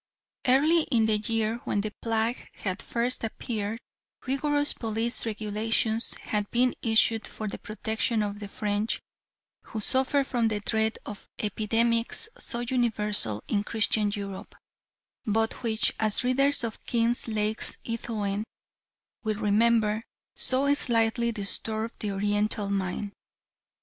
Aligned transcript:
Early 0.47 0.81
in 0.89 1.05
the 1.05 1.19
year 1.19 1.57
when 1.63 1.81
the 1.81 1.93
plague 2.01 2.49
had 2.55 2.81
first 2.81 3.23
appeared 3.23 3.77
rigorous 4.25 4.73
police 4.73 5.27
regulations 5.27 6.15
had 6.21 6.49
been 6.49 6.73
issued 6.81 7.27
for 7.27 7.47
the 7.47 7.59
protection 7.59 8.23
of 8.23 8.39
the 8.39 8.47
French, 8.47 8.99
who 9.61 9.79
suffered 9.79 10.25
from 10.25 10.47
the 10.47 10.59
dread 10.59 10.97
of 11.05 11.27
epidemics 11.37 12.29
so 12.39 12.61
universal 12.61 13.43
in 13.47 13.61
Christian 13.61 14.09
Europe, 14.09 14.55
but 15.27 15.61
which, 15.61 15.93
as 15.99 16.23
readers 16.23 16.63
of 16.63 16.83
Kinglake's 16.85 17.77
"Eothen" 17.85 18.43
will 19.23 19.35
remember, 19.39 20.01
so 20.35 20.73
slightly 20.73 21.31
disturb 21.31 21.91
the 21.99 22.11
Oriental 22.11 22.71
mind. 22.71 23.11